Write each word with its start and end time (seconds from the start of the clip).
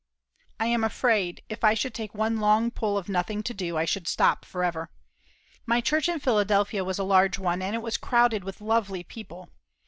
I 0.59 0.65
am 0.65 0.83
afraid, 0.83 1.43
if 1.47 1.63
I 1.63 1.75
should 1.75 1.93
take 1.93 2.15
one 2.15 2.37
long 2.37 2.71
pull 2.71 2.97
of 2.97 3.07
nothing 3.07 3.43
to 3.43 3.53
do, 3.53 3.77
I 3.77 3.85
should 3.85 4.07
stop 4.07 4.45
forever. 4.45 4.89
My 5.67 5.79
church 5.79 6.09
in 6.09 6.19
Philadelphia 6.19 6.83
was 6.83 6.97
a 6.97 7.03
large 7.03 7.37
one, 7.37 7.61
and 7.61 7.75
it 7.75 7.83
was 7.83 7.97
crowded 7.97 8.43
with 8.43 8.61
lovely 8.61 9.03
people. 9.03 9.49